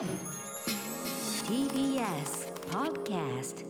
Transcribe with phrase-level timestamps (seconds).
[0.00, 0.06] TBS
[2.70, 3.66] Podcast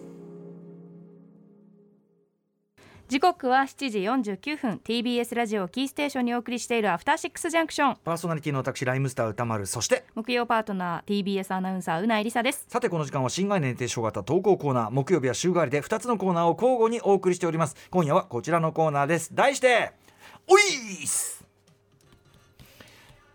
[3.08, 4.80] 時刻は7時49分。
[4.84, 12.64] TBS ラジオキーステーションにお送りしているアフターシックスジャンクションパーソナリティの私ライムスター歌丸そして木曜パートナー TBS アナウンサーうないりさです。
[12.68, 14.90] さてこの時間は新概念提唱型投稿コーナー。
[14.92, 17.74] 木曜日は週替わりで2つのコーナーを交互にお送りしております。
[17.90, 19.34] 今夜はこちらのコーナーです。
[19.34, 19.90] 題して
[20.46, 21.39] おいーす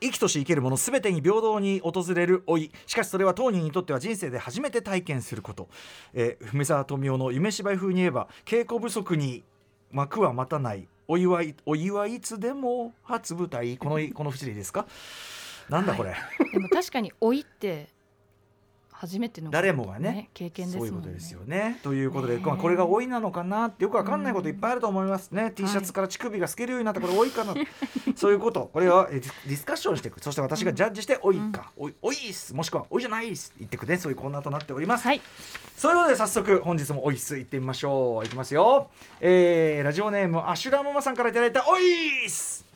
[0.05, 2.71] 生きとし生けるもの全てに平等に訪れる老い。
[2.85, 5.67] しかしそれは当人にとっては人生で初めて体験すること、
[6.13, 9.43] えー、梅沢富美男の夢芝居風に言えば稽古不足に
[9.91, 10.87] 幕は待たない。
[11.07, 13.77] お祝いお祝いいつでも初舞台。
[13.77, 14.87] このこの節でいいですか？
[15.69, 16.15] なんだこれ、
[16.51, 17.89] でも確かに老いって
[18.97, 20.89] 初めての誰もがね経験ですもんね。
[20.89, 21.79] そういうことですよね。
[21.83, 25.51] ということで、まあこれが多いなのかなってよくわかんないこといっぱいあると思いますね。
[25.51, 27.53] T シャツから乳首が透けるようになったこれ多いかな。
[28.15, 28.69] そういうこと。
[28.71, 32.53] これはえディスカッションしていくそして私がジャッジして多いか、おい多いっす。
[32.53, 33.53] もしくは多いじゃないっす。
[33.59, 33.97] 言ってくね。
[33.97, 35.05] そういうコーナーとなっております。
[35.05, 35.21] はい。
[35.75, 37.37] そういうことで早速本日もおいっす。
[37.37, 38.25] 行ってみましょう。
[38.25, 38.89] いきますよ。
[39.19, 42.74] えー、ラジオネームアシュラママさんからいただいたおいっす。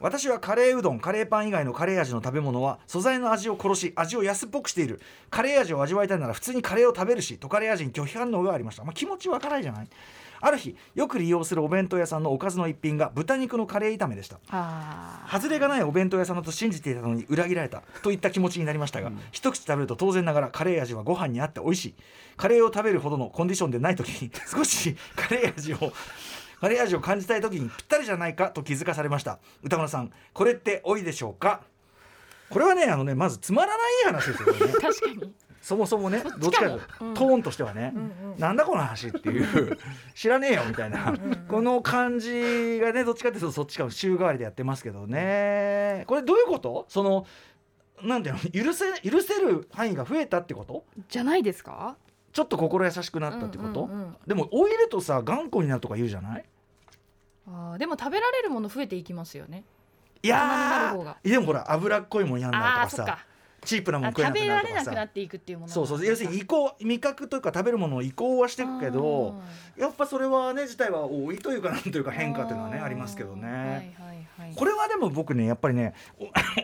[0.00, 5.00] 私はカレーうどんカレーパン以外のカレー味の食べ物は素材の味を殺し味を安っぽくしている。
[5.30, 9.88] カレー味を味わいたいなら普通にカレーを食べるしとカレー味に拒否反応がありました、まあ、気持ちわからないじゃない。
[10.40, 14.38] ある日よく利用するお弁当屋さんのおかずの一品が豚肉のカレー炒めでした。
[14.50, 15.26] あ。
[15.30, 17.82] 外れがないお弁当屋さんだと信じていたのに裏切られた。
[18.02, 21.94] といった気持ちになりましたが、一口食べると当然ながらカレー味はご飯にあって美味しい。
[22.36, 25.92] カレーを食べるほどのコンディションでない時に少し カレー味を
[26.60, 29.38] カレー味を感じたい時にぴったりじゃないかと気づかされました。
[29.62, 31.62] 歌村さんこれって多いでしょうか？
[32.50, 34.58] これはねあのねまずつまらない話ですよね。
[34.58, 35.34] ー 確かに。
[35.60, 37.14] そもそもねどっちかというと、うん。
[37.14, 37.92] トーンとしてはね、
[38.38, 39.78] なんだこの話っていう。
[40.14, 41.14] 知らねえよみたいな。
[41.48, 46.04] この感じがねどっちかっていうとそっちか週替わりでやってますけどね。
[46.06, 46.86] これどういうこと？
[46.88, 47.26] その
[48.02, 48.64] なんていうの？
[48.64, 50.84] 許せ許せる範囲が増えたってこと？
[51.08, 51.96] じゃないですか？
[52.32, 54.16] ちょっと心優しくなったってこと、うんうんうん。
[54.26, 56.44] でもオイルとさ頑固になるとか言うじゃない？
[57.50, 59.64] あーでも食べられるもの増えていきますよね。
[60.22, 63.18] いやでもほら脂っこいもんやんなるとかさ
[63.64, 64.90] チープなもんあ食えなく食べられなるとかさ。
[64.90, 69.40] なくなっていくっていうものそうそう要するに移行味覚というか食べるものを移行はしていくけど
[69.76, 73.46] やっぱそれはね自体は多いというかなんというか変化というのはねありますけどね。
[73.48, 75.94] はいはいはいこれはでも僕ねやっぱりね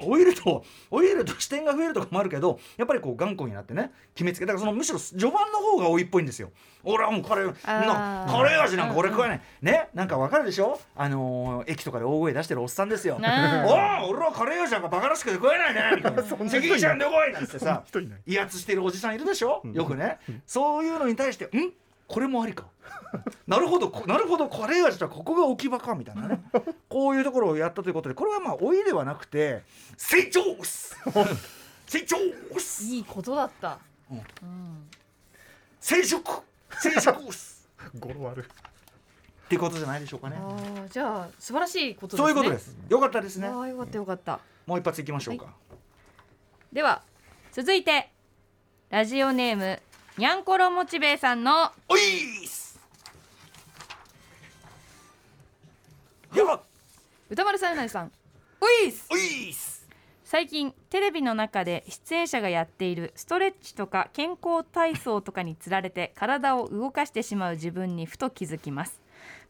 [0.03, 6.51] お オイルとオイルと視点が増えるとかもあるけどやっぱりこう頑固になってね決めつけだからそのむしろ序盤の方が多いっぽいんですよ。
[6.87, 10.79] 俺はもうカレーなカレー味なんか俺食わない、ねなんかわかるでしょ？
[10.95, 13.15] あのー駅とかで大声出してるおっさんですよ。
[13.15, 16.03] おうんお俺はカレー味なんかバカらしくて食えないね
[16.51, 17.83] 責任者んでこいなんてさ
[18.27, 21.73] 威圧してるおじさんいるでしょ、よくね、そういうのに対してん？
[22.07, 22.67] これもありか。
[23.47, 26.43] なるほどこなるほどカレー味とはここが置き場かみたいなね。
[26.89, 29.63] こういうところをやったということでこれはまあ老いではなくて
[29.97, 30.43] 成長
[31.87, 33.79] 成長いいことだった。
[34.11, 34.19] うん。
[34.19, 34.91] うん。
[35.81, 36.43] 成熟。
[36.81, 37.13] 成熟
[37.99, 38.45] 語呂悪い。
[38.45, 40.39] っていうことじゃないでしょうかね。
[40.91, 42.27] じゃあ素晴らしいことですね。
[42.27, 42.77] そういうことです。
[42.89, 43.49] よかったですね。
[43.49, 44.41] よかったよかった。
[44.67, 45.47] もう一発いきましょうか、
[46.73, 47.03] では
[47.53, 48.11] 続いて
[48.89, 49.81] ラジオネーム
[50.17, 52.79] にゃんころモチベイさんのおいっす。
[56.33, 56.61] やば
[57.29, 58.13] 歌丸さんうなぎさん。
[58.61, 59.09] おいっす。
[59.11, 59.89] おいっす。
[60.23, 69.01] 最近テレビの中で出演者がやっているストレッチとか健康体操とかにつられて体を動かしてしまう自分にふと気づきます。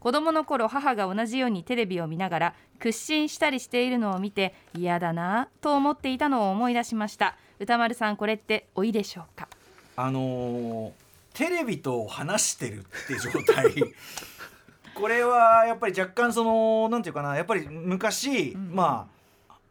[0.00, 7.36] 子供の頃母が同じようにテレビを見ながら屈伸したりしているのを見て嫌だなぁと思っていたのを思い出しました。
[7.58, 9.46] 歌丸さんこれっておいでしょうか？
[9.96, 13.74] あのーテレビと話してるって状態。
[14.94, 18.72] これはやっぱり若干そのなんていうかなやっぱり昔、ん。
[18.72, 19.14] まあ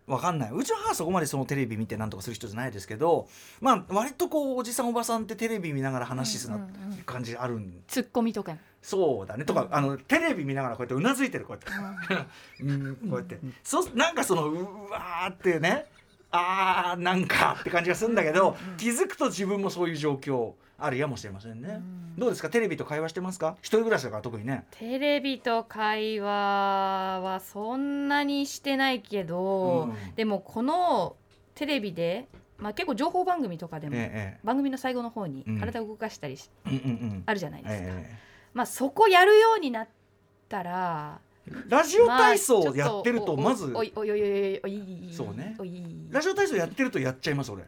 [0.05, 0.51] わかんない。
[0.51, 3.29] うちの母はそこまでそのテレビ見てなんとかする人じゃないですけど
[3.61, 7.81] まあ割とこうおじさんおばさんってテレビ見ながら話すなって感じあるん。
[7.87, 8.57] ツッコミとか。
[8.81, 9.45] そうだね。
[9.45, 12.25] とか、あのテレビ見ながらこうやってうなずいてるこうやっ
[12.57, 15.85] て、うん、こうやって、そなんかそのうわーってね
[16.35, 21.79] あーなんかって感じがするんだけど、気づくと自分もそういう状況あるやもしれませんね、
[22.17, 22.49] どうですか？
[22.49, 23.55] テレビと会話してますか？
[23.61, 24.65] 一人暮らしだから特にね。
[24.71, 26.27] テレビと会話
[27.21, 30.15] はそんなにしてないけど、うん。
[30.15, 31.15] でもこの
[31.53, 32.27] テレビで、
[32.57, 35.59] まあ、結構情報番組とかでも、え番組の最後の方にうん。
[35.59, 36.49] 体を動かしたりし、
[37.27, 38.19] あるじゃないですか、え
[38.53, 39.87] まあそこやるようになっ
[40.49, 41.32] たらえ
[41.67, 43.71] ラジオ体操まあやってるとまず。
[43.73, 45.57] おいおいおいおいおいそうね
[46.09, 47.63] ラジオ体操やってるとやっちゃいます俺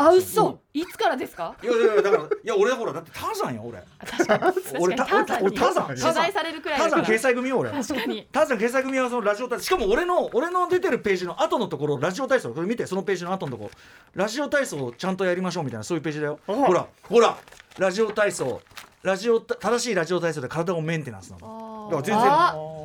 [0.00, 13.70] あ嘘いつからですかいやいやだからいや俺ほらだってターザンよ俺確かに俺タ確かに俺ターザン取材されるくらいだからターザン掲載組よ俺確かにターザン掲載組はそのラジオ体操しかも俺の俺の出てるページの後のところラジオ体操これ見てそのページの後のところ
[14.14, 17.36] ラジオ体操をちゃんとやりましょうみたいなそういうページだよほらほら
[17.78, 18.60] ラジオ体操
[19.02, 22.77] ラジオ正しいラジオ体操で体をメンテナンスなのだから全然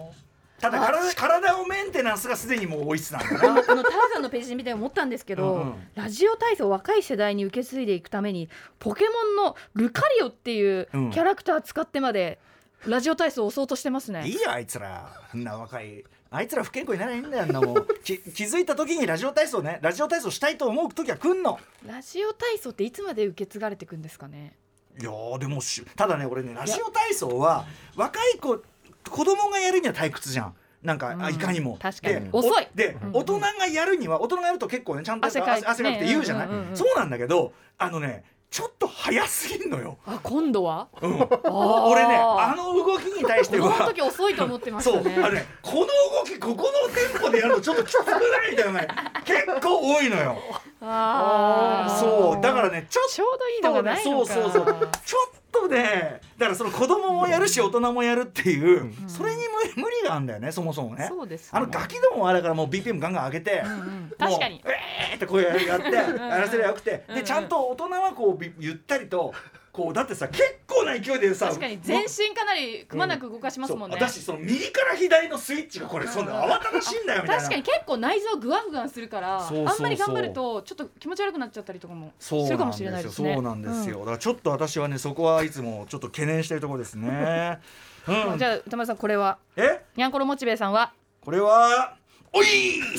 [0.63, 3.39] ただ体体をメンテナンスがすでにもう追いつつなんだな。
[3.41, 5.61] でも このターザンのページ見て思ったんですけど、うん。
[5.61, 8.49] うんラジオ体操を若い世代に受け継いでいくために
[8.79, 11.09] ポケモンのルカリオっていうキうん。
[11.11, 12.39] ャラクター使ってまで
[12.85, 15.11] ラジオ体操を押そうとしてますね、いいよあいつら。
[15.33, 17.85] な若いあいつら不健康にならないんだよあんなもん。
[18.03, 21.59] き気づいた時にラジオ体操ねラジオ体操したいと思う時は来んの。
[21.85, 24.55] ラジオ体操っていつまで受け継がれていくんですかね。
[24.99, 27.65] いやーでもしただね俺ねラジオ体操は
[27.95, 28.61] 若い子
[29.09, 30.55] 子供がやるには退屈じゃん。
[30.81, 31.33] なんか、あうん。
[31.33, 31.77] いかにも。
[31.81, 32.15] 確かに。
[32.15, 32.67] で遅い。
[32.73, 33.11] おで、うん。
[33.13, 36.77] 大人がやるには大人がやると結構ねちゃんと汗かい汗かくって言うじゃない、ねうんうんうん。
[36.77, 40.87] そうなんだけどあのねちょっと早すぎんのよ、あ今度は？
[41.01, 44.97] うん、俺ねあの動きに対してこのは時遅いと思ってましそう。
[44.99, 45.87] あのねこの動
[46.23, 48.17] きここのテンポでやるとちょっときつくな
[48.47, 48.51] い？
[48.51, 48.87] みたいなね。
[49.25, 50.37] 結構多いのよ。
[50.81, 51.99] あー。
[51.99, 52.41] そう。
[52.41, 54.65] だからねちょっとちょうどいいのがないそうそうそう。
[55.03, 59.43] ちょっとねだからその子供もやるし大人もやるっていう、それに
[59.75, 61.07] 無無理があるんだよねそもそもね。
[61.07, 61.49] そうですね。
[61.53, 63.77] あのガキどもはだからもう BPM ガンガン上げて、うんうん。
[63.77, 64.61] もう確かに。
[64.65, 67.03] えーってこうややってやらせりゃよくて。
[67.07, 67.21] うんうん。
[67.21, 69.33] でちゃんと大人はこうびゆったりと
[69.73, 77.41] こうだってさ結構な勢いでさ確かに全身かなりくまなく動かしますもんね、そうだしその右から左のスイッチがこれそんな慌ただしいんだよみたいな。
[77.41, 83.33] 確かに結構内臓グワングワンするからあんまり頑張るとちょっと気持ち悪くなっちゃったりとかもすするかもしれないよですね。
[83.33, 87.59] そうなんですよ、だからちょっと私はねそこはいつもちょっと懸念してるところですね。
[88.07, 88.37] うん。
[88.37, 89.39] じゃあ歌丸さんこれは？
[89.55, 89.83] え？
[89.95, 90.93] にゃんころモチベさんは？
[91.19, 91.95] これは
[92.31, 92.79] おい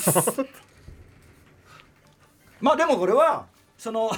[2.60, 3.46] まあでもこれは
[3.78, 4.10] その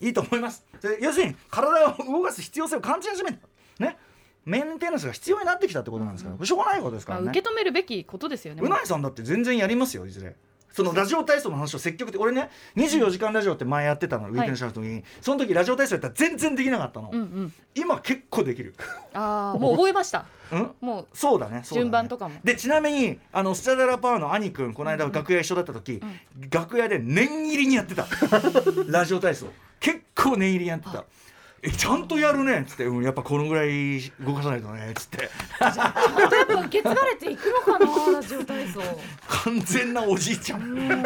[0.00, 0.64] いいと思います。
[0.80, 3.38] で要するに体を動かす必要性を感じ始めた。
[3.78, 3.96] ね。
[4.44, 8.62] メンテナンスが必要になってきたってことなんですから、これしょうがないことですかまあ、らね受け止めるべきことですよね。
[8.62, 10.36] うないさんだって全然やりますよいずれ
[10.74, 15.04] そのラジオ体操の話を積極的俺ね24時間ラジオって前やってたの、ウィークエンドシャフトの時に。
[15.20, 17.52] その時ラジオ体操やったら全然できなかったの、うんうん。
[17.76, 18.74] 今結構できる。
[19.12, 20.26] ああもう覚えました。
[20.50, 20.70] うん？
[20.80, 21.62] もうそうだねね。
[21.64, 22.40] 順番とかも。
[22.42, 26.02] でちなみにあのスチャダラパーの兄くんこの間楽屋一緒だった時、
[26.50, 28.08] 楽屋で念入りにやってた。
[28.88, 29.46] ラジオ体操。
[29.46, 29.52] 結
[30.24, 31.04] 構念入りにやってた。
[31.62, 32.60] えちゃんとやるね。
[32.60, 34.90] っつって、うん、やっぱこのぐらい動かさないとね。
[34.90, 35.22] っつって。
[35.60, 35.74] やっ
[36.46, 37.78] ぱ受け継がれていくのか
[38.12, 38.80] なラジオ体操。
[39.28, 40.62] 完全なおじいちゃん。
[40.62, 41.04] うん.